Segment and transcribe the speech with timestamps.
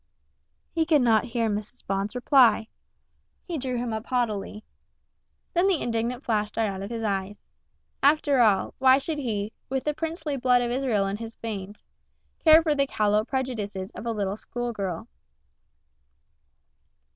[0.71, 1.85] He could not hear Mrs.
[1.85, 2.69] Bond's reply.
[3.43, 4.63] He drew himself up haughtily.
[5.53, 7.39] Then the indignant flash died out of his eyes.
[8.01, 11.83] After all, why should he, with the princely blood of Israel in his veins,
[12.39, 15.07] care for the callow prejudices of a little school girl?